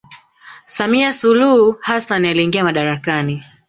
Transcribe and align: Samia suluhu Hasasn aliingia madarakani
Samia 0.65 1.13
suluhu 1.13 1.71
Hasasn 1.81 2.25
aliingia 2.25 2.63
madarakani 2.63 3.43